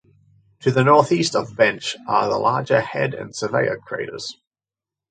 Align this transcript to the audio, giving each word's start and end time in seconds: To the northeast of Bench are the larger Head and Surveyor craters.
To 0.61 0.71
the 0.71 0.83
northeast 0.83 1.35
of 1.35 1.55
Bench 1.55 1.95
are 2.07 2.27
the 2.27 2.35
larger 2.39 2.81
Head 2.81 3.13
and 3.13 3.35
Surveyor 3.35 3.77
craters. 3.85 4.35